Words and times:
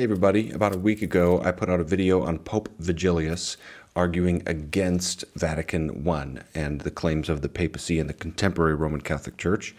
Hey, 0.00 0.04
everybody. 0.04 0.50
About 0.50 0.74
a 0.74 0.78
week 0.78 1.02
ago, 1.02 1.42
I 1.44 1.52
put 1.52 1.68
out 1.68 1.78
a 1.78 1.84
video 1.84 2.22
on 2.22 2.38
Pope 2.38 2.70
Vigilius 2.80 3.58
arguing 3.94 4.42
against 4.46 5.26
Vatican 5.34 6.08
I 6.08 6.40
and 6.54 6.80
the 6.80 6.90
claims 6.90 7.28
of 7.28 7.42
the 7.42 7.50
papacy 7.50 7.98
and 7.98 8.08
the 8.08 8.14
contemporary 8.14 8.74
Roman 8.74 9.02
Catholic 9.02 9.36
Church. 9.36 9.74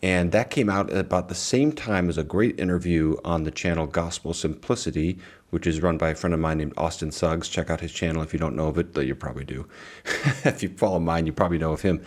And 0.00 0.30
that 0.30 0.50
came 0.50 0.70
out 0.70 0.90
at 0.90 0.98
about 0.98 1.28
the 1.28 1.34
same 1.34 1.72
time 1.72 2.08
as 2.08 2.16
a 2.16 2.22
great 2.22 2.60
interview 2.60 3.16
on 3.24 3.42
the 3.42 3.50
channel 3.50 3.88
Gospel 3.88 4.32
Simplicity, 4.32 5.18
which 5.50 5.66
is 5.66 5.82
run 5.82 5.98
by 5.98 6.10
a 6.10 6.14
friend 6.14 6.32
of 6.32 6.38
mine 6.38 6.58
named 6.58 6.74
Austin 6.76 7.10
Suggs. 7.10 7.48
Check 7.48 7.68
out 7.68 7.80
his 7.80 7.90
channel 7.90 8.22
if 8.22 8.32
you 8.32 8.38
don't 8.38 8.54
know 8.54 8.68
of 8.68 8.78
it, 8.78 8.94
though 8.94 9.00
you 9.00 9.16
probably 9.16 9.42
do. 9.42 9.66
if 10.44 10.62
you 10.62 10.68
follow 10.68 11.00
mine, 11.00 11.26
you 11.26 11.32
probably 11.32 11.58
know 11.58 11.72
of 11.72 11.82
him. 11.82 12.04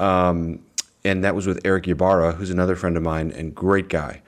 Um, 0.00 0.58
and 1.04 1.22
that 1.22 1.36
was 1.36 1.46
with 1.46 1.64
Erick 1.64 1.86
Ybarra, 1.86 2.32
who's 2.32 2.50
another 2.50 2.74
friend 2.74 2.96
of 2.96 3.04
mine 3.04 3.30
and 3.30 3.54
great 3.54 3.88
guy. 3.88 4.20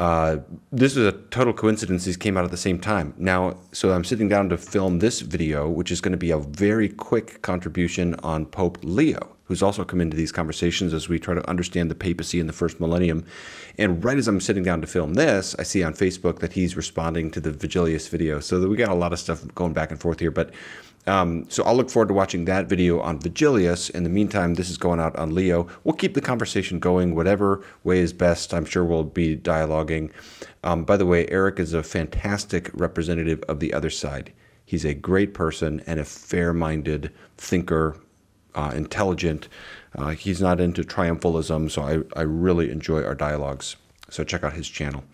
Uh, 0.00 0.38
this 0.70 0.96
is 0.96 1.06
a 1.06 1.12
total 1.12 1.52
coincidence. 1.52 2.04
These 2.04 2.16
came 2.16 2.36
out 2.36 2.44
at 2.44 2.50
the 2.50 2.56
same 2.56 2.78
time. 2.78 3.14
Now, 3.16 3.56
so 3.72 3.92
I'm 3.92 4.04
sitting 4.04 4.28
down 4.28 4.48
to 4.50 4.56
film 4.56 5.00
this 5.00 5.20
video, 5.20 5.68
which 5.68 5.90
is 5.90 6.00
going 6.00 6.12
to 6.12 6.18
be 6.18 6.30
a 6.30 6.38
very 6.38 6.88
quick 6.88 7.42
contribution 7.42 8.14
on 8.16 8.46
Pope 8.46 8.78
Leo, 8.82 9.36
who's 9.48 9.62
also 9.62 9.84
come 9.84 10.00
into 10.00 10.16
these 10.16 10.30
conversations 10.30 10.94
as 10.94 11.08
we 11.08 11.18
try 11.18 11.34
to 11.34 11.48
understand 11.48 11.90
the 11.90 11.94
papacy 11.94 12.38
in 12.38 12.46
the 12.46 12.52
first 12.52 12.78
millennium. 12.78 13.24
And 13.78 14.04
right 14.04 14.18
as 14.18 14.28
I'm 14.28 14.40
sitting 14.40 14.62
down 14.62 14.80
to 14.82 14.86
film 14.86 15.14
this, 15.14 15.56
I 15.58 15.62
see 15.62 15.82
on 15.82 15.94
Facebook 15.94 16.38
that 16.38 16.52
he's 16.52 16.76
responding 16.76 17.30
to 17.32 17.40
the 17.40 17.50
Vigilius 17.50 18.08
video. 18.08 18.40
So 18.40 18.66
we 18.68 18.76
got 18.76 18.90
a 18.90 18.94
lot 18.94 19.12
of 19.12 19.18
stuff 19.18 19.42
going 19.54 19.72
back 19.72 19.90
and 19.90 20.00
forth 20.00 20.20
here. 20.20 20.30
But 20.30 20.52
um, 21.06 21.46
so 21.48 21.64
I'll 21.64 21.74
look 21.74 21.88
forward 21.88 22.08
to 22.08 22.14
watching 22.14 22.44
that 22.44 22.66
video 22.66 23.00
on 23.00 23.18
Vigilius. 23.18 23.88
In 23.90 24.04
the 24.04 24.10
meantime, 24.10 24.54
this 24.54 24.68
is 24.68 24.76
going 24.76 25.00
out 25.00 25.16
on 25.16 25.34
Leo. 25.34 25.66
We'll 25.82 25.94
keep 25.94 26.12
the 26.12 26.20
conversation 26.20 26.78
going, 26.78 27.14
whatever 27.14 27.64
way 27.82 28.00
is 28.00 28.12
best. 28.12 28.52
I'm 28.52 28.66
sure 28.66 28.84
we'll 28.84 29.04
be 29.04 29.34
dialoguing. 29.34 30.10
Um, 30.62 30.84
by 30.84 30.98
the 30.98 31.06
way, 31.06 31.26
Erick 31.28 31.58
is 31.58 31.72
a 31.72 31.82
fantastic 31.82 32.70
representative 32.74 33.42
of 33.48 33.60
the 33.60 33.72
other 33.72 33.88
side. 33.88 34.32
He's 34.66 34.84
a 34.84 34.92
great 34.92 35.32
person 35.32 35.82
and 35.86 35.98
a 35.98 36.04
fair 36.04 36.52
minded 36.52 37.10
thinker, 37.38 37.96
uh, 38.58 38.72
intelligent. 38.74 39.48
Uh, 39.96 40.10
he's 40.10 40.40
not 40.40 40.60
into 40.60 40.82
triumphalism, 40.82 41.70
so 41.70 41.82
I, 41.82 42.18
I 42.18 42.22
really 42.22 42.70
enjoy 42.70 43.04
our 43.04 43.14
dialogues. 43.14 43.76
So 44.10 44.24
check 44.24 44.42
out 44.42 44.52
his 44.52 44.68
channel. 44.68 45.04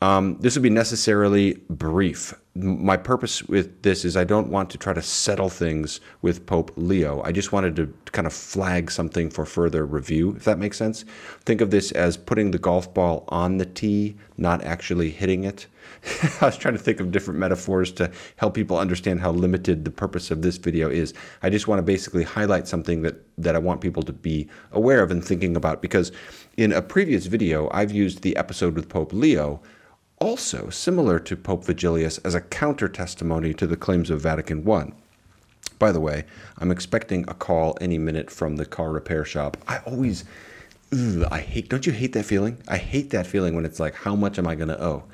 Um, 0.00 0.38
this 0.40 0.54
will 0.54 0.62
be 0.62 0.70
necessarily 0.70 1.54
brief. 1.68 2.34
My 2.62 2.96
purpose 2.96 3.42
with 3.42 3.82
this 3.82 4.04
is 4.04 4.16
I 4.16 4.24
don't 4.24 4.48
want 4.48 4.70
to 4.70 4.78
try 4.78 4.92
to 4.94 5.02
settle 5.02 5.50
things 5.50 6.00
with 6.22 6.46
Pope 6.46 6.72
Leo. 6.76 7.20
I 7.22 7.30
just 7.30 7.52
wanted 7.52 7.76
to 7.76 7.92
kind 8.12 8.26
of 8.26 8.32
flag 8.32 8.90
something 8.90 9.28
for 9.28 9.44
further 9.44 9.84
review, 9.84 10.34
if 10.36 10.44
that 10.44 10.58
makes 10.58 10.78
sense. 10.78 11.04
Think 11.44 11.60
of 11.60 11.70
this 11.70 11.92
as 11.92 12.16
putting 12.16 12.52
the 12.52 12.58
golf 12.58 12.92
ball 12.94 13.24
on 13.28 13.58
the 13.58 13.66
tee, 13.66 14.16
not 14.38 14.64
actually 14.64 15.10
hitting 15.10 15.44
it. 15.44 15.66
I 16.40 16.46
was 16.46 16.56
trying 16.56 16.74
to 16.74 16.82
think 16.82 17.00
of 17.00 17.12
different 17.12 17.38
metaphors 17.38 17.92
to 17.92 18.10
help 18.36 18.54
people 18.54 18.78
understand 18.78 19.20
how 19.20 19.32
limited 19.32 19.84
the 19.84 19.90
purpose 19.90 20.30
of 20.30 20.42
this 20.42 20.56
video 20.56 20.88
is. 20.88 21.12
I 21.42 21.50
just 21.50 21.68
want 21.68 21.78
to 21.78 21.82
basically 21.82 22.24
highlight 22.24 22.66
something 22.66 23.02
that, 23.02 23.22
that 23.38 23.54
I 23.54 23.58
want 23.58 23.80
people 23.82 24.02
to 24.04 24.12
be 24.12 24.48
aware 24.72 25.02
of 25.02 25.10
and 25.10 25.24
thinking 25.24 25.56
about 25.56 25.82
because 25.82 26.10
in 26.56 26.72
a 26.72 26.80
previous 26.80 27.26
video, 27.26 27.68
I've 27.72 27.92
used 27.92 28.22
the 28.22 28.36
episode 28.36 28.74
with 28.74 28.88
Pope 28.88 29.12
Leo 29.12 29.60
also 30.18 30.70
similar 30.70 31.18
to 31.20 31.36
Pope 31.36 31.64
Vigilius 31.64 32.18
as 32.24 32.34
a 32.34 32.40
counter 32.40 32.88
testimony 32.88 33.52
to 33.54 33.66
the 33.66 33.76
claims 33.76 34.10
of 34.10 34.20
Vatican 34.20 34.68
I. 34.68 34.92
By 35.78 35.92
the 35.92 36.00
way, 36.00 36.24
I'm 36.58 36.70
expecting 36.70 37.24
a 37.28 37.34
call 37.34 37.76
any 37.80 37.98
minute 37.98 38.30
from 38.30 38.56
the 38.56 38.64
car 38.64 38.90
repair 38.90 39.24
shop. 39.24 39.56
I 39.68 39.78
always, 39.78 40.24
ugh, 40.92 41.26
I 41.30 41.40
hate, 41.40 41.68
don't 41.68 41.86
you 41.86 41.92
hate 41.92 42.14
that 42.14 42.24
feeling? 42.24 42.58
I 42.66 42.78
hate 42.78 43.10
that 43.10 43.26
feeling 43.26 43.54
when 43.54 43.66
it's 43.66 43.78
like, 43.78 43.94
how 43.94 44.16
much 44.16 44.38
am 44.38 44.46
I 44.46 44.54
going 44.54 44.68
to 44.68 44.82
owe? 44.82 45.04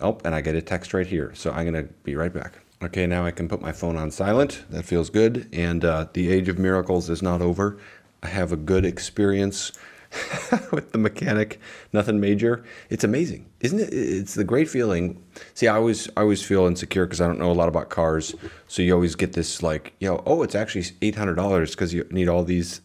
Oh, 0.00 0.18
and 0.24 0.34
I 0.34 0.40
get 0.40 0.54
a 0.54 0.62
text 0.62 0.92
right 0.92 1.06
here. 1.06 1.32
So 1.34 1.50
I'm 1.50 1.70
going 1.70 1.86
to 1.86 1.92
be 2.02 2.16
right 2.16 2.32
back. 2.32 2.54
Okay, 2.82 3.06
now 3.06 3.26
I 3.26 3.32
can 3.32 3.48
put 3.48 3.60
my 3.60 3.72
phone 3.72 3.96
on 3.96 4.10
silent. 4.10 4.64
That 4.70 4.84
feels 4.84 5.10
good. 5.10 5.48
And 5.52 5.84
uh, 5.84 6.06
the 6.12 6.30
age 6.30 6.48
of 6.48 6.58
miracles 6.58 7.10
is 7.10 7.22
not 7.22 7.42
over. 7.42 7.78
I 8.22 8.28
have 8.28 8.52
a 8.52 8.56
good 8.56 8.84
experience 8.84 9.72
with 10.72 10.92
the 10.92 10.98
mechanic, 10.98 11.60
nothing 11.92 12.20
major. 12.20 12.64
It's 12.88 13.04
amazing, 13.04 13.46
isn't 13.60 13.78
it? 13.78 13.92
It's 13.92 14.34
the 14.34 14.44
great 14.44 14.68
feeling. 14.68 15.22
See, 15.54 15.68
I 15.68 15.76
always 15.76 16.08
I 16.16 16.22
always 16.22 16.42
feel 16.42 16.66
insecure 16.66 17.04
because 17.04 17.20
I 17.20 17.26
don't 17.26 17.38
know 17.38 17.50
a 17.50 17.52
lot 17.52 17.68
about 17.68 17.90
cars. 17.90 18.34
So 18.68 18.82
you 18.82 18.94
always 18.94 19.14
get 19.14 19.34
this 19.34 19.62
like, 19.62 19.94
you 20.00 20.08
know, 20.08 20.22
oh, 20.26 20.42
it's 20.42 20.54
actually 20.54 20.86
eight 21.02 21.16
hundred 21.16 21.34
dollars 21.34 21.72
because 21.72 21.92
you 21.92 22.06
need 22.10 22.28
all 22.28 22.44
these 22.44 22.80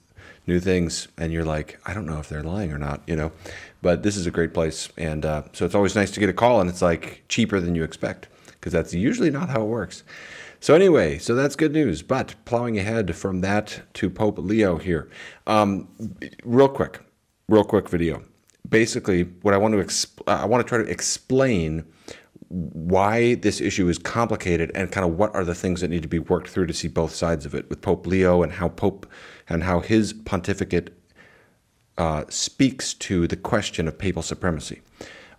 new 0.47 0.59
things, 0.59 1.07
and 1.17 1.31
you're 1.31 1.45
like, 1.45 1.79
I 1.85 1.93
don't 1.93 2.05
know 2.05 2.19
if 2.19 2.27
they're 2.27 2.43
lying 2.43 2.73
or 2.73 2.77
not, 2.77 3.01
you 3.07 3.15
know. 3.15 3.31
But 3.81 4.03
this 4.03 4.17
is 4.17 4.27
a 4.27 4.31
great 4.31 4.53
place, 4.53 4.89
and 4.97 5.25
uh, 5.25 5.43
so 5.53 5.65
it's 5.65 5.75
always 5.75 5.95
nice 5.95 6.11
to 6.11 6.19
get 6.19 6.29
a 6.29 6.33
call, 6.33 6.59
and 6.59 6.69
it's 6.69 6.81
like 6.81 7.23
cheaper 7.29 7.59
than 7.59 7.75
you 7.75 7.83
expect 7.83 8.27
because 8.51 8.73
that's 8.73 8.93
usually 8.93 9.29
not 9.29 9.49
how 9.49 9.61
it 9.61 9.67
works. 9.67 10.03
So 10.59 10.73
anyway, 10.73 11.17
so 11.17 11.35
that's 11.35 11.57
good 11.57 11.73
news. 11.73 12.01
But 12.01 12.35
plowing 12.45 12.77
ahead 12.77 13.15
from 13.15 13.41
that 13.41 13.81
to 13.95 14.09
Pope 14.09 14.37
Leo 14.37 14.77
here, 14.77 15.09
um, 15.47 15.89
real 16.43 16.69
quick 16.69 17.01
real 17.47 17.63
quick 17.63 17.89
video. 17.89 18.23
Basically, 18.67 19.23
what 19.41 19.53
I 19.53 19.57
want 19.57 19.73
to 19.73 19.83
exp- 19.83 20.21
I 20.27 20.45
want 20.45 20.65
to 20.65 20.69
try 20.69 20.83
to 20.83 20.89
explain 20.89 21.85
why 22.49 23.35
this 23.35 23.59
issue 23.59 23.89
is 23.89 23.97
complicated 23.97 24.71
and 24.75 24.91
kind 24.91 25.05
of 25.05 25.17
what 25.17 25.33
are 25.33 25.43
the 25.43 25.55
things 25.55 25.81
that 25.81 25.89
need 25.89 26.03
to 26.03 26.07
be 26.07 26.19
worked 26.19 26.47
through 26.47 26.67
to 26.67 26.73
see 26.73 26.87
both 26.87 27.13
sides 27.13 27.45
of 27.45 27.55
it 27.55 27.69
with 27.69 27.81
Pope 27.81 28.05
Leo 28.05 28.43
and 28.43 28.53
how 28.53 28.69
Pope 28.69 29.07
and 29.49 29.63
how 29.63 29.79
his 29.79 30.13
pontificate 30.13 30.91
uh, 31.97 32.23
speaks 32.29 32.93
to 32.93 33.27
the 33.27 33.35
question 33.35 33.87
of 33.87 33.97
papal 33.97 34.21
supremacy. 34.21 34.81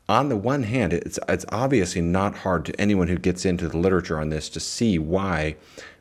On 0.09 0.28
the 0.28 0.36
one 0.36 0.65
hand, 0.65 0.92
it's 0.92 1.19
it's 1.28 1.47
obviously 1.50 2.03
not 2.03 2.38
hard 2.38 2.65
to 2.66 2.81
anyone 2.81 3.09
who 3.09 3.16
gets 3.16 3.44
into 3.47 3.69
the 3.69 3.78
literature 3.78 4.21
on 4.21 4.28
this 4.28 4.48
to 4.50 4.60
see 4.60 4.98
why 4.98 5.56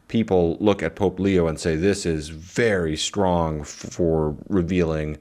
people 0.09 0.57
look 0.59 0.83
at 0.83 0.95
Pope 0.95 1.19
Leo 1.19 1.47
and 1.47 1.59
say 1.59 1.75
this 1.75 2.05
is 2.05 2.29
very 2.29 2.97
strong 2.97 3.63
for 3.63 4.35
revealing 4.49 5.17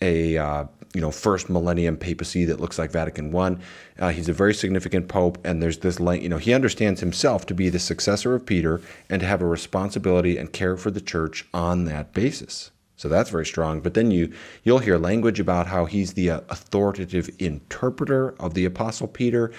a 0.00 0.36
uh, 0.38 0.64
you 0.94 1.00
know 1.00 1.10
first 1.10 1.50
millennium 1.50 1.96
papacy 1.96 2.44
that 2.44 2.60
looks 2.60 2.78
like 2.78 2.90
Vatican 2.90 3.32
One. 3.32 3.60
Uh, 3.98 4.10
he's 4.10 4.28
a 4.28 4.32
very 4.32 4.54
significant 4.54 5.08
pope, 5.08 5.38
and 5.44 5.62
there's 5.62 5.78
this 5.78 5.98
you 5.98 6.28
know 6.28 6.38
he 6.38 6.54
understands 6.54 7.00
himself 7.00 7.46
to 7.46 7.54
be 7.54 7.68
the 7.68 7.78
successor 7.78 8.34
of 8.34 8.46
Peter 8.46 8.80
and 9.10 9.20
to 9.20 9.26
have 9.26 9.42
a 9.42 9.46
responsibility 9.46 10.38
and 10.38 10.52
care 10.52 10.76
for 10.76 10.90
the 10.90 11.00
church 11.00 11.46
on 11.52 11.84
that 11.84 12.12
basis. 12.12 12.70
So 12.96 13.08
that's 13.08 13.30
very 13.30 13.44
strong. 13.44 13.80
But 13.80 13.94
then 13.94 14.10
you 14.10 14.32
you'll 14.62 14.78
hear 14.78 14.98
language 14.98 15.40
about 15.40 15.66
how 15.66 15.84
he's 15.84 16.14
the 16.14 16.30
uh, 16.30 16.40
authoritative 16.48 17.28
interpreter 17.38 18.34
of 18.40 18.54
the 18.54 18.64
Apostle 18.64 19.08
Peter. 19.08 19.52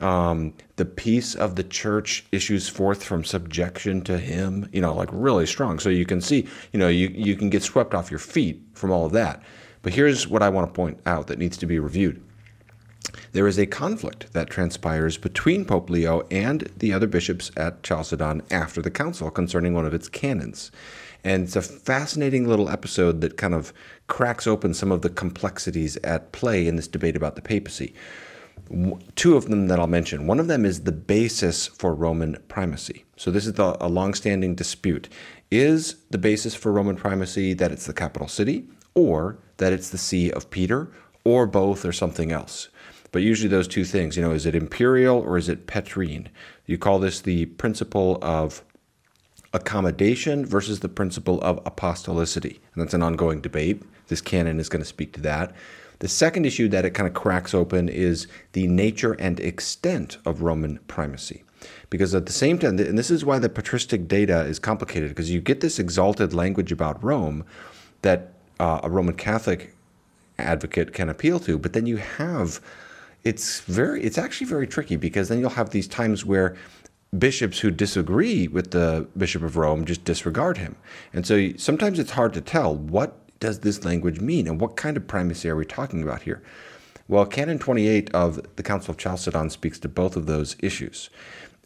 Um, 0.00 0.54
the 0.76 0.84
peace 0.84 1.36
of 1.36 1.54
the 1.54 1.62
church 1.62 2.24
issues 2.32 2.68
forth 2.68 3.04
from 3.04 3.24
subjection 3.24 4.02
to 4.02 4.18
him. 4.18 4.68
You 4.72 4.82
know, 4.82 4.94
like 4.94 5.08
really 5.12 5.46
strong. 5.46 5.78
So 5.78 5.88
you 5.88 6.04
can 6.04 6.20
see, 6.20 6.46
you 6.72 6.78
know, 6.78 6.88
you 6.88 7.08
you 7.08 7.34
can 7.34 7.48
get 7.48 7.62
swept 7.62 7.94
off 7.94 8.10
your 8.10 8.18
feet 8.18 8.62
from 8.74 8.90
all 8.90 9.06
of 9.06 9.12
that. 9.12 9.42
But 9.82 9.94
here's 9.94 10.28
what 10.28 10.42
I 10.42 10.48
want 10.48 10.68
to 10.68 10.72
point 10.72 11.00
out 11.04 11.26
that 11.26 11.38
needs 11.38 11.56
to 11.58 11.66
be 11.66 11.78
reviewed. 11.78 12.22
There 13.32 13.48
is 13.48 13.58
a 13.58 13.66
conflict 13.66 14.32
that 14.32 14.50
transpires 14.50 15.18
between 15.18 15.64
Pope 15.64 15.90
Leo 15.90 16.26
and 16.30 16.70
the 16.76 16.92
other 16.92 17.06
bishops 17.06 17.50
at 17.56 17.82
Chalcedon 17.82 18.42
after 18.50 18.80
the 18.80 18.90
council 18.90 19.30
concerning 19.30 19.74
one 19.74 19.86
of 19.86 19.94
its 19.94 20.08
canons. 20.08 20.70
And 21.24 21.44
it's 21.44 21.56
a 21.56 21.62
fascinating 21.62 22.48
little 22.48 22.68
episode 22.68 23.20
that 23.20 23.36
kind 23.36 23.54
of 23.54 23.72
cracks 24.06 24.46
open 24.46 24.74
some 24.74 24.92
of 24.92 25.02
the 25.02 25.10
complexities 25.10 25.96
at 25.98 26.32
play 26.32 26.66
in 26.66 26.76
this 26.76 26.88
debate 26.88 27.16
about 27.16 27.36
the 27.36 27.42
papacy. 27.42 27.94
Two 29.16 29.36
of 29.36 29.48
them 29.48 29.68
that 29.68 29.78
I'll 29.78 29.86
mention. 29.86 30.26
One 30.26 30.40
of 30.40 30.46
them 30.48 30.64
is 30.64 30.82
the 30.82 30.92
basis 30.92 31.66
for 31.66 31.94
Roman 31.94 32.36
primacy. 32.48 33.04
So, 33.16 33.30
this 33.30 33.46
is 33.46 33.54
the, 33.54 33.76
a 33.80 33.88
long-standing 33.88 34.54
dispute. 34.54 35.08
Is 35.50 35.96
the 36.10 36.18
basis 36.18 36.54
for 36.54 36.72
Roman 36.72 36.96
primacy 36.96 37.54
that 37.54 37.72
it's 37.72 37.86
the 37.86 37.92
capital 37.92 38.28
city, 38.28 38.66
or 38.94 39.38
that 39.62 39.72
it's 39.72 39.90
the 39.90 39.98
see 39.98 40.28
of 40.28 40.50
Peter, 40.50 40.90
or 41.22 41.46
both, 41.46 41.84
or 41.84 41.92
something 41.92 42.32
else. 42.32 42.68
But 43.12 43.22
usually 43.22 43.48
those 43.48 43.68
two 43.68 43.84
things, 43.84 44.16
you 44.16 44.22
know, 44.22 44.32
is 44.32 44.44
it 44.44 44.56
imperial 44.56 45.18
or 45.20 45.38
is 45.38 45.48
it 45.48 45.68
petrine? 45.68 46.28
You 46.66 46.78
call 46.78 46.98
this 46.98 47.20
the 47.20 47.46
principle 47.46 48.18
of 48.22 48.64
accommodation 49.52 50.44
versus 50.44 50.80
the 50.80 50.88
principle 50.88 51.40
of 51.42 51.62
apostolicity. 51.62 52.58
And 52.74 52.82
that's 52.82 52.94
an 52.94 53.04
ongoing 53.04 53.40
debate. 53.40 53.84
This 54.08 54.20
canon 54.20 54.58
is 54.58 54.68
going 54.68 54.82
to 54.82 54.88
speak 54.88 55.12
to 55.12 55.20
that. 55.20 55.54
The 56.00 56.08
second 56.08 56.44
issue 56.44 56.66
that 56.70 56.84
it 56.84 56.90
kind 56.90 57.06
of 57.06 57.14
cracks 57.14 57.54
open 57.54 57.88
is 57.88 58.26
the 58.54 58.66
nature 58.66 59.12
and 59.12 59.38
extent 59.38 60.18
of 60.26 60.42
Roman 60.42 60.80
primacy. 60.88 61.44
Because 61.88 62.16
at 62.16 62.26
the 62.26 62.32
same 62.32 62.58
time, 62.58 62.80
and 62.80 62.98
this 62.98 63.12
is 63.12 63.24
why 63.24 63.38
the 63.38 63.48
patristic 63.48 64.08
data 64.08 64.40
is 64.40 64.58
complicated, 64.58 65.10
because 65.10 65.30
you 65.30 65.40
get 65.40 65.60
this 65.60 65.78
exalted 65.78 66.34
language 66.34 66.72
about 66.72 67.04
Rome 67.04 67.44
that 68.00 68.32
uh, 68.62 68.80
a 68.84 68.88
Roman 68.88 69.14
Catholic 69.14 69.74
advocate 70.38 70.92
can 70.92 71.08
appeal 71.08 71.40
to. 71.40 71.58
But 71.58 71.72
then 71.72 71.86
you 71.86 71.96
have 71.96 72.60
it's 73.24 73.60
very 73.60 74.02
it's 74.02 74.18
actually 74.18 74.46
very 74.46 74.66
tricky 74.66 74.96
because 74.96 75.28
then 75.28 75.40
you'll 75.40 75.50
have 75.50 75.70
these 75.70 75.88
times 75.88 76.24
where 76.24 76.56
bishops 77.18 77.58
who 77.58 77.70
disagree 77.70 78.48
with 78.48 78.70
the 78.70 79.06
bishop 79.16 79.42
of 79.42 79.56
Rome 79.56 79.84
just 79.84 80.04
disregard 80.04 80.58
him. 80.58 80.76
And 81.12 81.26
so 81.26 81.50
sometimes 81.56 81.98
it's 81.98 82.12
hard 82.12 82.32
to 82.34 82.40
tell 82.40 82.74
what 82.74 83.18
does 83.40 83.60
this 83.60 83.84
language 83.84 84.20
mean 84.20 84.46
and 84.46 84.60
what 84.60 84.76
kind 84.76 84.96
of 84.96 85.06
primacy 85.08 85.48
are 85.48 85.56
we 85.56 85.64
talking 85.64 86.02
about 86.02 86.22
here. 86.22 86.40
Well, 87.08 87.26
Canon 87.26 87.58
28 87.58 88.14
of 88.14 88.40
the 88.56 88.62
Council 88.62 88.92
of 88.92 88.96
Chalcedon 88.96 89.50
speaks 89.50 89.78
to 89.80 89.88
both 89.88 90.16
of 90.16 90.26
those 90.26 90.56
issues. 90.60 91.10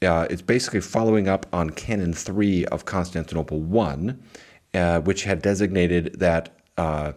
Uh, 0.02 0.26
it's 0.30 0.42
basically 0.42 0.80
following 0.80 1.28
up 1.28 1.46
on 1.52 1.70
Canon 1.70 2.14
3 2.14 2.64
of 2.66 2.86
Constantinople 2.86 3.60
1, 3.60 4.22
uh, 4.74 5.00
which 5.00 5.24
had 5.24 5.42
designated 5.42 6.18
that 6.18 6.55
uh, 6.76 7.12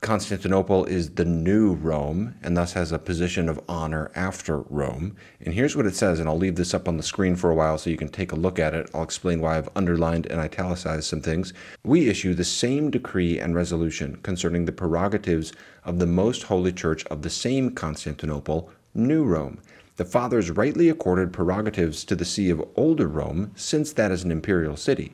Constantinople 0.00 0.86
is 0.86 1.10
the 1.10 1.26
new 1.26 1.74
Rome 1.74 2.34
and 2.42 2.56
thus 2.56 2.72
has 2.72 2.90
a 2.90 2.98
position 2.98 3.50
of 3.50 3.60
honor 3.68 4.10
after 4.14 4.60
Rome. 4.60 5.14
And 5.42 5.52
here's 5.52 5.76
what 5.76 5.84
it 5.84 5.94
says, 5.94 6.18
and 6.18 6.26
I'll 6.26 6.38
leave 6.38 6.56
this 6.56 6.72
up 6.72 6.88
on 6.88 6.96
the 6.96 7.02
screen 7.02 7.36
for 7.36 7.50
a 7.50 7.54
while 7.54 7.76
so 7.76 7.90
you 7.90 7.98
can 7.98 8.08
take 8.08 8.32
a 8.32 8.36
look 8.36 8.58
at 8.58 8.72
it. 8.72 8.88
I'll 8.94 9.02
explain 9.02 9.42
why 9.42 9.58
I've 9.58 9.68
underlined 9.76 10.24
and 10.26 10.40
italicized 10.40 11.04
some 11.04 11.20
things. 11.20 11.52
We 11.84 12.08
issue 12.08 12.32
the 12.32 12.44
same 12.44 12.90
decree 12.90 13.38
and 13.38 13.54
resolution 13.54 14.16
concerning 14.22 14.64
the 14.64 14.72
prerogatives 14.72 15.52
of 15.84 15.98
the 15.98 16.06
most 16.06 16.44
holy 16.44 16.72
church 16.72 17.04
of 17.06 17.20
the 17.20 17.30
same 17.30 17.72
Constantinople, 17.72 18.70
New 18.94 19.24
Rome. 19.24 19.60
The 19.96 20.06
fathers 20.06 20.50
rightly 20.50 20.88
accorded 20.88 21.30
prerogatives 21.30 22.04
to 22.04 22.16
the 22.16 22.24
see 22.24 22.48
of 22.48 22.66
older 22.74 23.06
Rome, 23.06 23.52
since 23.54 23.92
that 23.92 24.10
is 24.10 24.24
an 24.24 24.32
imperial 24.32 24.78
city 24.78 25.12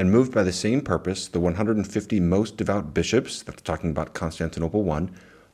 and 0.00 0.10
moved 0.10 0.32
by 0.32 0.42
the 0.42 0.50
same 0.50 0.80
purpose, 0.80 1.28
the 1.28 1.38
150 1.38 2.20
most 2.20 2.56
devout 2.56 2.94
bishops, 2.94 3.42
that's 3.42 3.60
talking 3.60 3.90
about 3.90 4.14
Constantinople 4.14 4.90
I, 4.90 5.08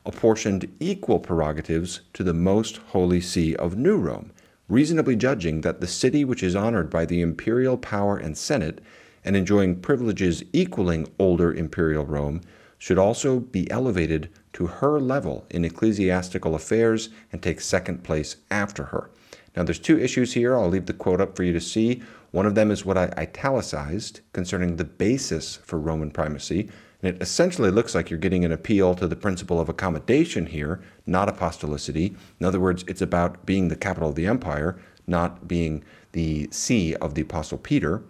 apportioned 0.04 0.72
equal 0.78 1.18
prerogatives 1.18 2.02
to 2.12 2.22
the 2.22 2.32
most 2.32 2.76
holy 2.76 3.20
see 3.20 3.56
of 3.56 3.76
New 3.76 3.96
Rome, 3.96 4.30
reasonably 4.68 5.16
judging 5.16 5.62
that 5.62 5.80
the 5.80 5.88
city 5.88 6.24
which 6.24 6.44
is 6.44 6.54
honored 6.54 6.90
by 6.90 7.04
the 7.04 7.22
imperial 7.22 7.76
power 7.76 8.16
and 8.16 8.38
senate, 8.38 8.80
and 9.24 9.34
enjoying 9.34 9.80
privileges 9.80 10.44
equaling 10.52 11.08
older 11.18 11.52
imperial 11.52 12.06
Rome, 12.06 12.40
should 12.78 12.98
also 12.98 13.40
be 13.40 13.68
elevated 13.68 14.30
to 14.52 14.68
her 14.68 15.00
level 15.00 15.44
in 15.50 15.64
ecclesiastical 15.64 16.54
affairs 16.54 17.08
and 17.32 17.42
take 17.42 17.60
second 17.60 18.04
place 18.04 18.36
after 18.48 18.84
her. 18.84 19.10
Now, 19.56 19.62
there's 19.62 19.78
two 19.78 19.98
issues 19.98 20.34
here. 20.34 20.56
I'll 20.56 20.68
leave 20.68 20.86
the 20.86 20.92
quote 20.92 21.20
up 21.20 21.34
for 21.34 21.42
you 21.42 21.52
to 21.52 21.60
see. 21.60 22.02
One 22.30 22.46
of 22.46 22.54
them 22.54 22.70
is 22.70 22.84
what 22.84 22.98
I 22.98 23.12
italicized 23.16 24.20
concerning 24.32 24.76
the 24.76 24.84
basis 24.84 25.56
for 25.56 25.78
Roman 25.78 26.10
primacy. 26.10 26.68
And 27.02 27.14
it 27.14 27.22
essentially 27.22 27.70
looks 27.70 27.94
like 27.94 28.10
you're 28.10 28.18
getting 28.18 28.44
an 28.44 28.52
appeal 28.52 28.94
to 28.94 29.06
the 29.06 29.16
principle 29.16 29.60
of 29.60 29.68
accommodation 29.68 30.46
here, 30.46 30.80
not 31.06 31.28
apostolicity. 31.28 32.14
In 32.40 32.46
other 32.46 32.60
words, 32.60 32.84
it's 32.86 33.02
about 33.02 33.46
being 33.46 33.68
the 33.68 33.76
capital 33.76 34.10
of 34.10 34.14
the 34.14 34.26
empire, 34.26 34.78
not 35.06 35.48
being 35.48 35.84
the 36.12 36.48
see 36.50 36.94
of 36.96 37.14
the 37.14 37.22
Apostle 37.22 37.58
Peter. 37.58 38.02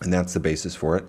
And 0.00 0.12
that's 0.12 0.34
the 0.34 0.40
basis 0.40 0.74
for 0.74 0.96
it. 0.96 1.06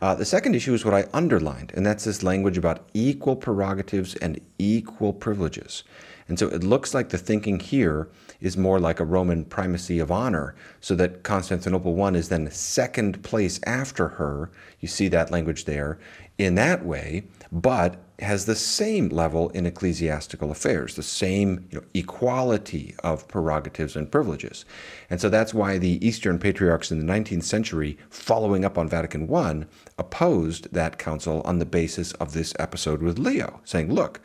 Uh, 0.00 0.14
the 0.14 0.24
second 0.24 0.56
issue 0.56 0.74
is 0.74 0.84
what 0.84 0.94
I 0.94 1.06
underlined, 1.12 1.72
and 1.76 1.86
that's 1.86 2.04
this 2.04 2.24
language 2.24 2.58
about 2.58 2.88
equal 2.92 3.36
prerogatives 3.36 4.16
and 4.16 4.40
equal 4.58 5.12
privileges. 5.12 5.84
And 6.28 6.38
so 6.38 6.48
it 6.48 6.64
looks 6.64 6.94
like 6.94 7.08
the 7.08 7.18
thinking 7.18 7.60
here 7.60 8.08
is 8.40 8.56
more 8.56 8.80
like 8.80 9.00
a 9.00 9.04
Roman 9.04 9.44
primacy 9.44 9.98
of 9.98 10.10
honor, 10.10 10.54
so 10.80 10.94
that 10.96 11.22
Constantinople 11.22 12.02
I 12.02 12.10
is 12.10 12.28
then 12.28 12.50
second 12.50 13.22
place 13.22 13.60
after 13.66 14.08
her. 14.08 14.50
You 14.80 14.88
see 14.88 15.08
that 15.08 15.30
language 15.30 15.64
there 15.64 15.98
in 16.38 16.54
that 16.56 16.84
way, 16.84 17.24
but 17.50 17.96
has 18.18 18.46
the 18.46 18.54
same 18.54 19.08
level 19.08 19.50
in 19.50 19.66
ecclesiastical 19.66 20.50
affairs, 20.50 20.94
the 20.94 21.02
same 21.02 21.66
you 21.70 21.78
know, 21.78 21.84
equality 21.92 22.94
of 23.02 23.26
prerogatives 23.28 23.96
and 23.96 24.10
privileges. 24.10 24.64
And 25.10 25.20
so 25.20 25.28
that's 25.28 25.52
why 25.52 25.78
the 25.78 26.04
Eastern 26.06 26.38
patriarchs 26.38 26.90
in 26.92 27.04
the 27.04 27.12
19th 27.12 27.42
century, 27.42 27.98
following 28.10 28.64
up 28.64 28.78
on 28.78 28.88
Vatican 28.88 29.32
I, 29.34 29.64
opposed 29.98 30.72
that 30.72 30.98
council 30.98 31.42
on 31.44 31.58
the 31.58 31.66
basis 31.66 32.12
of 32.14 32.32
this 32.32 32.54
episode 32.58 33.02
with 33.02 33.18
Leo, 33.18 33.60
saying, 33.64 33.92
look, 33.92 34.20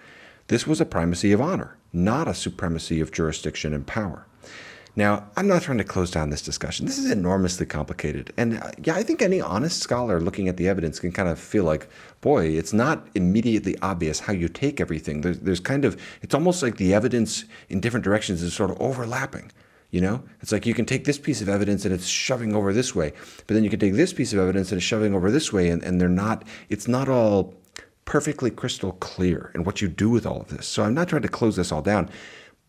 this 0.48 0.66
was 0.66 0.82
a 0.82 0.86
primacy 0.86 1.32
of 1.32 1.42
honor 1.42 1.78
not 1.94 2.28
a 2.28 2.34
supremacy 2.34 3.00
of 3.02 3.12
jurisdiction 3.12 3.74
and 3.74 3.86
power. 3.86 4.26
Now, 4.96 5.30
I'm 5.38 5.48
not 5.48 5.62
trying 5.62 5.78
to 5.78 5.84
close 5.84 6.10
down 6.10 6.32
this 6.32 6.42
discussion. 6.42 6.88
This 6.88 6.98
is 6.98 7.12
enormously 7.12 7.68
complicated. 7.68 8.34
And 8.36 8.58
uh, 8.58 8.72
yeah, 8.84 8.96
I 8.96 9.04
think 9.04 9.22
any 9.22 9.40
honest 9.40 9.80
scholar 9.80 10.20
looking 10.20 10.48
at 10.48 10.58
the 10.58 10.68
evidence 10.68 11.00
can 11.00 11.12
kind 11.12 11.30
of 11.30 11.40
feel 11.40 11.66
like, 11.66 11.88
boy, 12.20 12.48
it's 12.48 12.74
not 12.74 13.08
immediately 13.14 13.78
obvious 13.84 14.22
how 14.22 14.34
you 14.34 14.48
take 14.48 14.82
everything. 14.82 15.22
There's, 15.22 15.40
there's 15.40 15.60
kind 15.60 15.86
of, 15.86 16.02
it's 16.24 16.34
almost 16.34 16.64
like 16.64 16.78
the 16.78 16.96
evidence 16.96 17.46
in 17.70 17.80
different 17.80 18.06
directions 18.06 18.42
is 18.42 18.56
sort 18.56 18.72
of 18.72 18.82
overlapping. 18.82 19.52
You 19.92 20.02
know, 20.02 20.24
it's 20.42 20.52
like 20.52 20.66
you 20.66 20.74
can 20.74 20.86
take 20.86 21.06
this 21.06 21.20
piece 21.20 21.42
of 21.42 21.48
evidence 21.48 21.86
and 21.86 21.94
it's 21.94 22.08
shoving 22.08 22.56
over 22.56 22.74
this 22.74 22.94
way, 22.94 23.14
but 23.46 23.54
then 23.54 23.64
you 23.64 23.70
can 23.70 23.80
take 23.80 23.94
this 23.94 24.12
piece 24.12 24.34
of 24.34 24.40
evidence 24.40 24.72
and 24.72 24.80
it's 24.80 24.86
shoving 24.86 25.14
over 25.14 25.32
this 25.32 25.54
way, 25.54 25.70
and, 25.70 25.82
and 25.82 26.02
they're 26.02 26.10
not, 26.10 26.44
it's 26.68 26.90
not 26.90 27.08
all 27.08 27.54
perfectly 28.08 28.50
crystal 28.50 28.94
clear 28.94 29.52
in 29.54 29.66
what 29.66 29.82
you 29.82 29.88
do 29.90 30.10
with 30.10 30.26
all 30.26 30.40
of 30.40 30.48
this. 30.48 30.66
So 30.66 30.84
I'm 30.84 30.94
not 30.94 31.10
trying 31.10 31.24
to 31.24 31.28
close 31.28 31.58
this 31.58 31.74
all 31.74 31.82
down. 31.82 32.10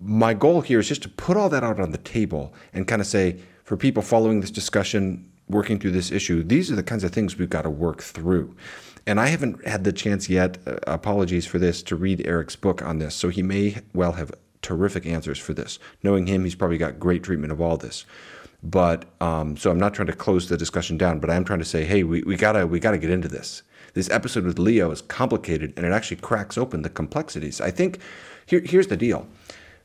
My 0.01 0.35
goal 0.35 0.63
here 0.63 0.81
is 0.81 0.89
just 0.89 1.03
to 1.03 1.09
put 1.09 1.37
all 1.37 1.49
that 1.49 1.63
out 1.63 1.79
on 1.79 1.93
the 1.93 1.99
table 1.99 2.53
and 2.73 2.89
kind 2.89 3.01
of 3.01 3.07
say, 3.07 3.41
for 3.63 3.77
people 3.77 4.03
following 4.03 4.41
this 4.41 4.51
discussion, 4.51 5.31
working 5.49 5.79
through 5.79 5.93
this 5.93 6.11
issue, 6.11 6.43
these 6.43 6.73
are 6.73 6.77
the 6.77 6.83
kinds 6.83 7.05
of 7.05 7.13
things 7.13 7.39
we've 7.39 7.49
got 7.49 7.63
to 7.63 7.71
work 7.71 8.03
through. 8.03 8.55
And 9.07 9.21
I 9.21 9.29
haven't 9.29 9.65
had 9.67 9.85
the 9.85 9.93
chance 9.93 10.29
yet, 10.29 10.59
uh, 10.67 10.79
apologies 10.89 11.47
for 11.47 11.61
this, 11.61 11.85
to 11.85 11.95
read 11.95 12.27
Erick's 12.27 12.57
book 12.57 12.83
on 12.83 12.99
this. 12.99 13.15
So 13.15 13.29
he 13.29 13.43
may 13.43 13.77
well 13.95 14.13
have 14.13 14.33
terrific 14.61 15.07
answers 15.07 15.39
for 15.39 15.55
this. 15.55 15.79
Knowing 16.03 16.27
him, 16.27 16.43
he's 16.43 16.57
probably 16.57 16.79
got 16.79 16.99
great 16.99 17.23
treatment 17.23 17.53
of 17.53 17.61
all 17.61 17.77
this. 17.77 18.05
But 18.65 19.05
um, 19.21 19.57
so 19.57 19.71
I'm 19.71 19.79
not 19.79 19.95
trying 19.95 20.09
to 20.09 20.15
close 20.15 20.49
the 20.49 20.57
discussion 20.57 20.99
down, 20.99 21.21
but 21.21 21.31
I 21.31 21.37
am 21.37 21.45
trying 21.45 21.61
to 21.61 21.65
say, 21.65 21.85
hey, 21.85 22.03
we, 22.03 22.23
we 22.25 22.35
gotta 22.35 22.67
we 22.67 22.81
gotta 22.81 22.99
get 22.99 23.11
into 23.11 23.29
this. 23.29 23.63
This 23.95 24.11
episode 24.11 24.45
with 24.45 24.59
Leo 24.59 24.91
is 24.91 25.03
complicated 25.03 25.73
and 25.77 25.87
it 25.87 25.93
actually 25.93 26.19
cracks 26.19 26.59
open 26.59 26.83
the 26.83 26.91
complexities. 26.91 27.61
I 27.61 27.71
think 27.71 27.99
here, 28.47 28.63
here's 28.65 28.89
the 28.89 28.97
deal 28.97 29.27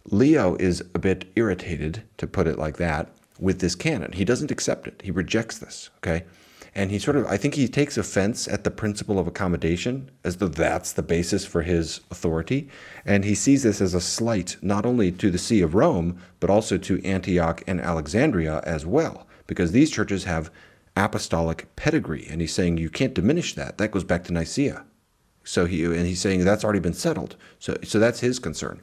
Leo 0.05 0.55
is 0.55 0.81
a 0.93 0.99
bit 0.99 1.25
irritated, 1.35 2.03
to 2.17 2.27
put 2.27 2.47
it 2.47 2.59
like 2.59 2.77
that, 2.77 3.09
with 3.39 3.59
this 3.59 3.75
canon. 3.75 4.11
He 4.11 4.25
doesn't 4.25 4.51
accept 4.51 4.87
it, 4.87 5.01
he 5.03 5.11
rejects 5.11 5.57
this, 5.57 5.89
okay? 5.97 6.23
And 6.75 6.89
he 6.89 6.97
sort 6.97 7.17
of, 7.17 7.27
I 7.27 7.37
think 7.37 7.53
he 7.53 7.67
takes 7.67 7.97
offense 7.97 8.47
at 8.47 8.63
the 8.63 8.71
principle 8.71 9.19
of 9.19 9.27
accommodation, 9.27 10.09
as 10.23 10.37
though 10.37 10.47
that's 10.47 10.91
the 10.91 11.03
basis 11.03 11.45
for 11.45 11.61
his 11.61 12.01
authority. 12.09 12.67
And 13.05 13.23
he 13.23 13.35
sees 13.35 13.61
this 13.61 13.79
as 13.79 13.93
a 13.93 14.01
slight 14.01 14.57
not 14.61 14.85
only 14.85 15.11
to 15.11 15.29
the 15.29 15.37
See 15.37 15.61
of 15.61 15.75
Rome, 15.75 16.17
but 16.39 16.49
also 16.49 16.77
to 16.79 17.03
Antioch 17.05 17.63
and 17.67 17.79
Alexandria 17.79 18.61
as 18.65 18.87
well, 18.87 19.27
because 19.45 19.71
these 19.71 19.91
churches 19.91 20.23
have 20.23 20.49
apostolic 20.95 21.75
pedigree, 21.75 22.27
and 22.29 22.41
he's 22.41 22.53
saying 22.53 22.77
you 22.77 22.89
can't 22.89 23.13
diminish 23.13 23.55
that. 23.55 23.77
That 23.77 23.91
goes 23.91 24.03
back 24.03 24.23
to 24.25 24.33
Nicaea. 24.33 24.85
So 25.43 25.65
he 25.65 25.83
and 25.83 26.05
he's 26.07 26.21
saying 26.21 26.43
that's 26.45 26.63
already 26.63 26.79
been 26.79 26.93
settled. 26.93 27.35
So 27.59 27.75
so 27.83 27.99
that's 27.99 28.21
his 28.21 28.39
concern. 28.39 28.81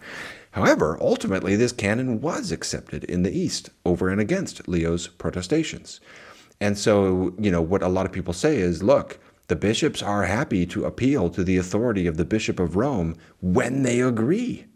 However, 0.53 0.99
ultimately 1.01 1.57
this 1.57 1.73
canon 1.73 2.21
was 2.21 2.53
accepted 2.53 3.05
in 3.05 3.23
the 3.23 3.37
East 3.37 3.71
over 3.85 4.09
and 4.09 4.21
against 4.21 4.69
Leo's 4.69 5.07
protestations. 5.07 6.01
And 6.61 6.77
so, 6.77 7.35
you 7.39 7.51
know, 7.51 7.63
what 7.63 7.83
a 7.83 7.89
lot 7.89 8.05
of 8.05 8.13
people 8.13 8.35
say 8.35 8.59
is, 8.59 8.83
look, 8.83 9.19
the 9.49 9.57
bishops 9.57 10.03
are 10.03 10.25
happy 10.25 10.67
to 10.67 10.85
appeal 10.85 11.31
to 11.31 11.43
the 11.43 11.57
authority 11.57 12.07
of 12.07 12.17
the 12.19 12.25
Bishop 12.25 12.61
of 12.61 12.77
Rome 12.77 13.17
when 13.41 13.83
they 13.83 14.01
agree. 14.01 14.67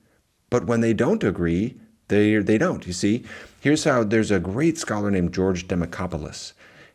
But 0.48 0.66
when 0.66 0.80
they 0.80 0.94
don't 0.94 1.22
agree, 1.22 1.78
they 2.08 2.36
they 2.38 2.58
don't. 2.58 2.86
You 2.86 2.92
see, 2.92 3.24
here's 3.60 3.84
how 3.84 4.04
there's 4.04 4.30
a 4.30 4.40
great 4.40 4.78
scholar 4.78 5.10
named 5.10 5.34
George 5.34 5.68
Demacopoulos 5.68 6.54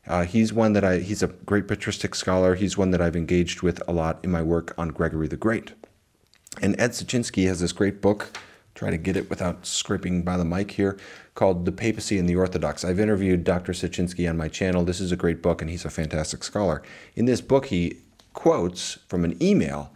uh, 0.09 0.25
he's 0.25 0.51
one 0.51 0.73
that 0.73 0.83
I, 0.83 0.97
he's 0.97 1.21
a 1.21 1.27
great 1.27 1.67
patristic 1.67 2.15
scholar. 2.15 2.55
He's 2.55 2.75
one 2.75 2.89
that 2.91 3.01
I've 3.01 3.15
engaged 3.15 3.61
with 3.61 3.81
a 3.87 3.93
lot 3.93 4.19
in 4.23 4.31
my 4.31 4.41
work 4.41 4.73
on 4.75 4.89
Gregory 4.89 5.27
the 5.27 5.37
Great. 5.37 5.73
And 6.61 6.77
Ed 6.81 6.91
Siecienski 6.91 7.45
has 7.47 7.59
this 7.59 7.71
great 7.71 8.01
book, 8.01 8.35
try 8.73 8.89
to 8.89 8.97
get 8.97 9.15
it 9.15 9.29
without 9.29 9.67
scraping 9.67 10.23
by 10.23 10.35
the 10.35 10.43
mic 10.43 10.71
here, 10.71 10.97
called 11.35 11.65
The 11.65 11.71
Papacy 11.71 12.17
and 12.17 12.27
the 12.27 12.35
Orthodox. 12.35 12.83
I've 12.83 12.99
interviewed 12.99 13.43
Dr. 13.43 13.71
Siecienski 13.71 14.27
on 14.27 14.35
my 14.35 14.47
channel. 14.47 14.83
This 14.83 14.99
is 14.99 15.11
a 15.11 15.15
great 15.15 15.43
book, 15.43 15.61
and 15.61 15.69
he's 15.69 15.85
a 15.85 15.91
fantastic 15.91 16.43
scholar. 16.43 16.81
In 17.15 17.25
this 17.25 17.39
book, 17.39 17.67
he 17.67 17.99
quotes 18.33 18.95
from 19.07 19.23
an 19.23 19.41
email. 19.41 19.93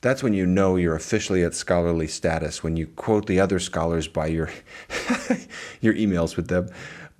That's 0.00 0.22
when 0.22 0.34
you 0.34 0.46
know 0.46 0.74
you're 0.74 0.96
officially 0.96 1.44
at 1.44 1.54
scholarly 1.54 2.08
status, 2.08 2.64
when 2.64 2.76
you 2.76 2.88
quote 2.88 3.26
the 3.26 3.38
other 3.38 3.60
scholars 3.60 4.08
by 4.08 4.26
your, 4.26 4.50
your 5.80 5.94
emails 5.94 6.34
with 6.34 6.48
them. 6.48 6.68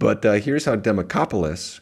But 0.00 0.26
uh, 0.26 0.32
here's 0.34 0.64
how 0.64 0.74
Demacopoulos 0.74 1.78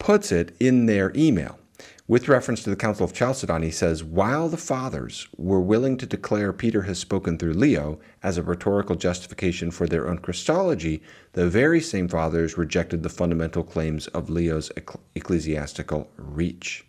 puts 0.00 0.32
it 0.32 0.56
in 0.58 0.86
their 0.86 1.12
email. 1.14 1.60
With 2.08 2.26
reference 2.26 2.64
to 2.64 2.70
the 2.70 2.74
Council 2.74 3.04
of 3.04 3.12
Chalcedon, 3.12 3.62
he 3.62 3.70
says, 3.70 4.02
While 4.02 4.48
the 4.48 4.56
fathers 4.56 5.28
were 5.36 5.60
willing 5.60 5.96
to 5.98 6.06
declare 6.06 6.52
Peter 6.52 6.82
has 6.82 6.98
spoken 6.98 7.38
through 7.38 7.52
Leo 7.52 8.00
as 8.20 8.36
a 8.36 8.42
rhetorical 8.42 8.96
justification 8.96 9.70
for 9.70 9.86
their 9.86 10.08
own 10.08 10.18
Christology, 10.18 11.02
the 11.34 11.48
very 11.48 11.80
same 11.80 12.08
fathers 12.08 12.58
rejected 12.58 13.04
the 13.04 13.08
fundamental 13.08 13.62
claims 13.62 14.08
of 14.08 14.28
Leo's 14.28 14.72
ecclesiastical 15.14 16.10
reach. 16.16 16.84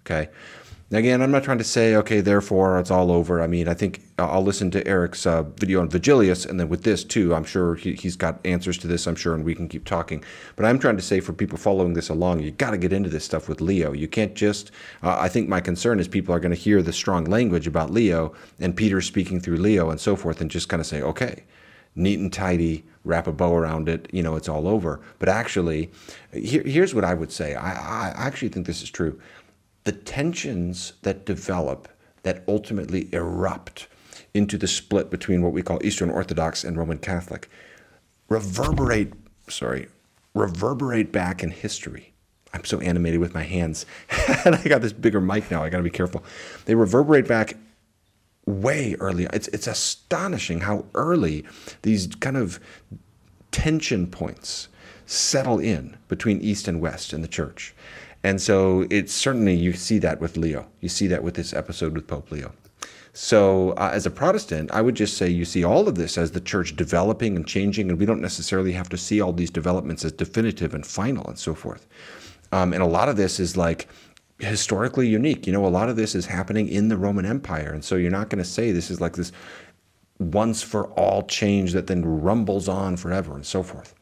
Okay? 0.00 0.28
Again, 0.92 1.22
I'm 1.22 1.30
not 1.30 1.44
trying 1.44 1.58
to 1.58 1.64
say, 1.64 1.96
okay, 1.96 2.20
therefore 2.20 2.78
it's 2.78 2.90
all 2.90 3.10
over. 3.10 3.40
I 3.40 3.46
mean, 3.46 3.68
I 3.68 3.74
think 3.74 4.02
I'll 4.18 4.44
listen 4.44 4.70
to 4.72 4.86
Erick's 4.86 5.24
uh, 5.26 5.42
video 5.42 5.80
on 5.80 5.88
Vigilius, 5.88 6.46
and 6.46 6.60
then 6.60 6.68
with 6.68 6.84
this 6.84 7.04
too, 7.04 7.34
I'm 7.34 7.44
sure 7.44 7.74
he, 7.74 7.96
has 7.96 8.16
got 8.16 8.38
answers 8.44 8.76
to 8.78 8.86
this, 8.86 9.06
I'm 9.06 9.16
sure, 9.16 9.34
and 9.34 9.44
we 9.44 9.54
can 9.54 9.66
keep 9.66 9.86
talking. 9.86 10.22
But 10.56 10.66
I'm 10.66 10.78
trying 10.78 10.96
to 10.96 11.02
say 11.02 11.20
for 11.20 11.32
people 11.32 11.56
following 11.56 11.94
this 11.94 12.10
along, 12.10 12.40
you 12.40 12.50
got 12.50 12.72
to 12.72 12.78
get 12.78 12.92
into 12.92 13.08
this 13.08 13.24
stuff 13.24 13.48
with 13.48 13.62
Leo. 13.62 13.92
You 13.92 14.06
can't 14.06 14.34
just, 14.34 14.72
uh, 15.02 15.16
I 15.18 15.30
think 15.30 15.48
my 15.48 15.60
concern 15.60 16.00
is 16.00 16.06
people 16.06 16.34
are 16.34 16.40
going 16.40 16.54
to 16.54 16.60
hear 16.60 16.82
the 16.82 16.92
strong 16.92 17.24
language 17.24 17.66
about 17.66 17.90
Leo 17.90 18.34
and 18.60 18.76
Peter 18.76 19.00
speaking 19.00 19.40
through 19.40 19.56
Leo 19.56 19.88
and 19.88 19.98
so 19.98 20.16
forth, 20.16 20.42
and 20.42 20.50
just 20.50 20.68
kind 20.68 20.80
of 20.80 20.86
say, 20.86 21.00
okay, 21.00 21.44
neat 21.96 22.18
and 22.18 22.32
tidy, 22.32 22.84
wrap 23.04 23.26
a 23.26 23.32
bow 23.32 23.54
around 23.54 23.88
it, 23.88 24.08
you 24.12 24.22
know, 24.22 24.36
it's 24.36 24.50
all 24.50 24.68
over. 24.68 25.00
But 25.18 25.30
actually, 25.30 25.90
here, 26.32 26.62
here's 26.62 26.94
what 26.94 27.04
I 27.04 27.14
would 27.14 27.32
say 27.32 27.54
I, 27.54 28.10
I 28.10 28.12
actually 28.16 28.50
think 28.50 28.66
this 28.66 28.82
is 28.82 28.90
true 28.90 29.18
the 29.84 29.92
tensions 29.92 30.94
that 31.02 31.24
develop 31.24 31.88
that 32.22 32.42
ultimately 32.48 33.08
erupt 33.12 33.86
into 34.32 34.58
the 34.58 34.66
split 34.66 35.10
between 35.10 35.42
what 35.42 35.52
we 35.52 35.62
call 35.62 35.84
Eastern 35.84 36.10
Orthodox 36.10 36.64
and 36.64 36.76
Roman 36.76 36.98
Catholic 36.98 37.48
reverberate, 38.28 39.12
sorry, 39.48 39.88
reverberate 40.34 41.12
back 41.12 41.42
in 41.42 41.50
history. 41.50 42.12
I'm 42.52 42.64
so 42.64 42.80
animated 42.80 43.20
with 43.20 43.34
my 43.34 43.42
hands. 43.42 43.84
and 44.44 44.54
I 44.54 44.62
got 44.64 44.80
this 44.80 44.92
bigger 44.92 45.20
mic 45.20 45.50
now. 45.50 45.62
I 45.62 45.68
got 45.68 45.78
to 45.78 45.82
be 45.82 45.90
careful. 45.90 46.24
They 46.64 46.74
reverberate 46.74 47.26
back 47.26 47.56
way 48.46 48.94
early. 49.00 49.26
It's, 49.32 49.48
it's 49.48 49.66
astonishing 49.66 50.60
how 50.60 50.86
early 50.94 51.44
these 51.82 52.06
kind 52.06 52.36
of 52.36 52.60
tension 53.50 54.06
points 54.06 54.68
settle 55.06 55.58
in 55.58 55.96
between 56.08 56.40
East 56.40 56.68
and 56.68 56.80
West 56.80 57.12
in 57.12 57.22
the 57.22 57.28
church. 57.28 57.74
And 58.24 58.40
so 58.40 58.86
it's 58.90 59.12
certainly, 59.12 59.54
you 59.54 59.74
see 59.74 59.98
that 59.98 60.18
with 60.18 60.36
Leo. 60.38 60.66
You 60.80 60.88
see 60.88 61.06
that 61.08 61.22
with 61.22 61.34
this 61.34 61.52
episode 61.52 61.94
with 61.94 62.06
Pope 62.06 62.30
Leo. 62.32 62.52
So, 63.12 63.70
uh, 63.72 63.90
as 63.92 64.06
a 64.06 64.10
Protestant, 64.10 64.72
I 64.72 64.80
would 64.80 64.96
just 64.96 65.16
say 65.16 65.28
you 65.28 65.44
see 65.44 65.62
all 65.62 65.86
of 65.86 65.94
this 65.94 66.18
as 66.18 66.32
the 66.32 66.40
church 66.40 66.74
developing 66.74 67.36
and 67.36 67.46
changing, 67.46 67.88
and 67.88 67.96
we 67.96 68.06
don't 68.06 68.20
necessarily 68.20 68.72
have 68.72 68.88
to 68.88 68.96
see 68.96 69.20
all 69.20 69.32
these 69.32 69.52
developments 69.52 70.04
as 70.04 70.10
definitive 70.10 70.74
and 70.74 70.84
final 70.84 71.24
and 71.28 71.38
so 71.38 71.54
forth. 71.54 71.86
Um, 72.50 72.72
and 72.72 72.82
a 72.82 72.86
lot 72.86 73.08
of 73.08 73.16
this 73.16 73.38
is 73.38 73.56
like 73.56 73.88
historically 74.40 75.06
unique. 75.06 75.46
You 75.46 75.52
know, 75.52 75.64
a 75.64 75.68
lot 75.68 75.88
of 75.88 75.94
this 75.94 76.16
is 76.16 76.26
happening 76.26 76.68
in 76.68 76.88
the 76.88 76.96
Roman 76.96 77.26
Empire. 77.26 77.72
And 77.72 77.84
so 77.84 77.94
you're 77.94 78.10
not 78.10 78.30
going 78.30 78.42
to 78.42 78.48
say 78.48 78.72
this 78.72 78.90
is 78.90 79.00
like 79.00 79.14
this 79.14 79.30
once 80.18 80.62
for 80.62 80.86
all 80.92 81.22
change 81.24 81.72
that 81.72 81.86
then 81.86 82.04
rumbles 82.04 82.68
on 82.68 82.96
forever 82.96 83.34
and 83.34 83.46
so 83.46 83.62
forth. 83.62 83.94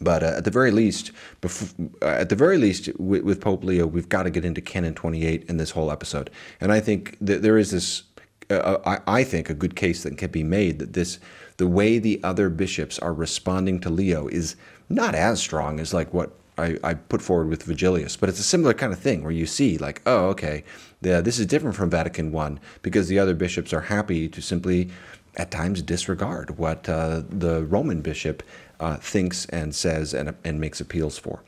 But 0.00 0.22
uh, 0.22 0.34
at 0.36 0.44
the 0.44 0.50
very 0.50 0.70
least, 0.70 1.12
uh, 1.42 2.06
at 2.06 2.28
the 2.28 2.36
very 2.36 2.58
least, 2.58 2.88
with, 2.98 3.22
with, 3.22 3.40
Pope 3.40 3.64
Leo, 3.64 3.86
we've 3.86 4.08
got 4.08 4.24
to 4.24 4.30
get 4.30 4.44
into 4.44 4.60
Canon 4.60 4.94
28 4.94 5.44
in 5.48 5.56
this 5.56 5.70
whole 5.70 5.90
episode. 5.90 6.30
And 6.60 6.72
I 6.72 6.80
think 6.80 7.16
that 7.20 7.42
there 7.42 7.56
is 7.56 7.70
this, 7.70 8.02
uh, 8.50 8.54
uh, 8.54 8.98
I, 9.06 9.20
I 9.20 9.24
think, 9.24 9.48
a 9.48 9.54
good 9.54 9.74
case 9.74 10.02
that 10.02 10.18
can 10.18 10.30
be 10.30 10.44
made 10.44 10.78
that 10.80 10.92
this, 10.92 11.18
the 11.56 11.66
way 11.66 11.98
the 11.98 12.20
other 12.22 12.50
bishops 12.50 12.98
are 12.98 13.14
responding 13.14 13.80
to 13.80 13.90
Leo 13.90 14.28
is 14.28 14.56
not 14.88 15.14
as 15.14 15.40
strong 15.40 15.80
as 15.80 15.94
like 15.94 16.12
what 16.12 16.32
I, 16.58 16.78
I 16.82 16.94
put 16.94 17.22
forward 17.22 17.48
with 17.48 17.66
Vigilius, 17.66 18.18
but 18.18 18.28
it's 18.28 18.40
a 18.40 18.44
similar 18.44 18.72
kind 18.72 18.92
of 18.92 18.98
thing 18.98 19.22
where 19.22 19.32
you 19.32 19.46
see 19.46 19.78
like, 19.78 20.00
oh, 20.06 20.28
okay, 20.28 20.64
the, 21.02 21.20
this 21.20 21.38
is 21.38 21.46
different 21.46 21.76
from 21.76 21.90
Vatican 21.90 22.34
I 22.36 22.56
because 22.82 23.08
the 23.08 23.18
other 23.18 23.34
bishops 23.34 23.72
are 23.72 23.82
happy 23.82 24.28
to 24.28 24.40
simply 24.40 24.90
at 25.36 25.50
times 25.50 25.82
disregard 25.82 26.58
what 26.58 26.88
uh, 26.88 27.22
the 27.28 27.64
Roman 27.64 28.00
bishop 28.00 28.42
uh, 28.80 28.96
thinks 28.96 29.46
and 29.46 29.74
says 29.74 30.14
and, 30.14 30.34
and 30.44 30.60
makes 30.60 30.80
appeals 30.80 31.18
for. 31.18 31.42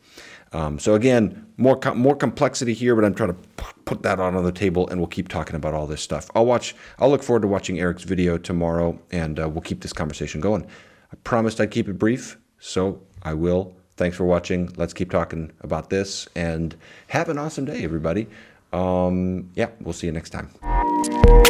Um, 0.53 0.79
so 0.79 0.95
again, 0.95 1.47
more 1.57 1.77
com- 1.77 1.99
more 1.99 2.17
complexity 2.17 2.73
here, 2.73 2.95
but 2.95 3.05
I'm 3.05 3.15
trying 3.15 3.31
to 3.31 3.35
p- 3.35 3.65
put 3.85 4.03
that 4.03 4.19
on 4.19 4.43
the 4.43 4.53
table, 4.53 4.89
and 4.89 4.99
we'll 4.99 5.07
keep 5.09 5.29
talking 5.29 5.57
about 5.57 5.75
all 5.75 5.87
this 5.87 6.01
stuff. 6.01 6.31
I'll 6.35 6.47
watch. 6.47 6.75
I'll 6.99 7.11
look 7.11 7.23
forward 7.23 7.43
to 7.43 7.49
watching 7.49 7.79
Erick's 7.79 8.05
video 8.05 8.39
tomorrow, 8.39 8.99
and 9.13 9.39
uh, 9.39 9.49
we'll 9.49 9.61
keep 9.61 9.83
this 9.83 9.93
conversation 9.93 10.41
going. 10.41 10.65
I 11.13 11.17
promised 11.25 11.61
I'd 11.61 11.71
keep 11.71 11.89
it 11.89 11.99
brief, 11.99 12.39
so 12.59 13.03
I 13.23 13.35
will. 13.35 13.77
Thanks 13.97 14.17
for 14.17 14.25
watching. 14.25 14.73
Let's 14.77 14.95
keep 14.95 15.11
talking 15.11 15.53
about 15.61 15.91
this, 15.91 16.29
and 16.35 16.75
have 17.09 17.29
an 17.29 17.37
awesome 17.37 17.67
day, 17.67 17.85
everybody. 17.85 18.27
Um, 18.73 19.51
yeah, 19.55 19.69
we'll 19.81 19.95
see 19.95 20.07
you 20.07 20.13
next 20.13 20.31
time. 20.31 21.48